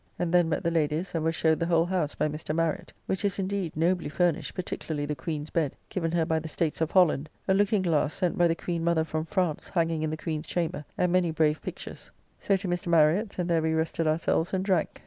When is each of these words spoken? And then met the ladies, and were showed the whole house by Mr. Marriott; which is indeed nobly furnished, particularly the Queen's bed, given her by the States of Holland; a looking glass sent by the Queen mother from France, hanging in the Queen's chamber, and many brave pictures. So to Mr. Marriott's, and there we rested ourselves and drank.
And 0.17 0.33
then 0.33 0.49
met 0.49 0.63
the 0.63 0.71
ladies, 0.71 1.13
and 1.13 1.23
were 1.23 1.31
showed 1.31 1.59
the 1.59 1.67
whole 1.67 1.85
house 1.85 2.15
by 2.15 2.27
Mr. 2.27 2.55
Marriott; 2.55 2.91
which 3.05 3.23
is 3.23 3.37
indeed 3.37 3.77
nobly 3.77 4.09
furnished, 4.09 4.55
particularly 4.55 5.05
the 5.05 5.13
Queen's 5.13 5.51
bed, 5.51 5.75
given 5.89 6.11
her 6.13 6.25
by 6.25 6.39
the 6.39 6.49
States 6.49 6.81
of 6.81 6.89
Holland; 6.89 7.29
a 7.47 7.53
looking 7.53 7.83
glass 7.83 8.11
sent 8.15 8.35
by 8.35 8.47
the 8.47 8.55
Queen 8.55 8.83
mother 8.83 9.03
from 9.03 9.25
France, 9.25 9.67
hanging 9.69 10.01
in 10.01 10.09
the 10.09 10.17
Queen's 10.17 10.47
chamber, 10.47 10.85
and 10.97 11.11
many 11.11 11.29
brave 11.29 11.61
pictures. 11.61 12.09
So 12.39 12.57
to 12.57 12.67
Mr. 12.67 12.87
Marriott's, 12.87 13.37
and 13.37 13.47
there 13.47 13.61
we 13.61 13.73
rested 13.73 14.07
ourselves 14.07 14.55
and 14.55 14.65
drank. 14.65 14.99